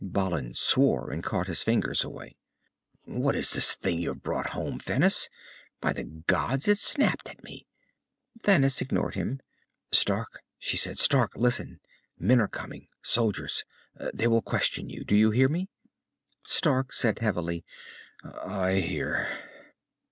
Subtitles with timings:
[0.03, 2.35] Balin swore, and caught his fingers away.
[3.05, 5.29] "What is this you have brought home, Thanis?
[5.79, 7.67] By the gods, it snapped at me!"
[8.41, 9.41] Thanis ignored him.
[9.91, 10.97] "Stark," she said.
[10.97, 11.33] "Stark!
[11.35, 11.81] Listen.
[12.17, 12.87] Men are coming.
[13.03, 13.63] Soldiers.
[14.11, 15.03] They will question you.
[15.03, 15.69] Do you hear me?"
[16.43, 17.63] Stark said heavily,
[18.23, 19.27] "I hear."